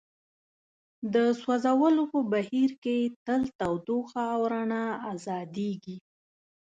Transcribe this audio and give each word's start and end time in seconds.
د 1.13 1.15
سوځولو 1.41 2.03
په 2.13 2.19
بهیر 2.31 2.71
کې 2.83 2.97
تل 3.25 3.41
تودوخه 3.59 4.21
او 4.35 4.41
رڼا 4.53 4.85
ازادیږي. 5.13 5.97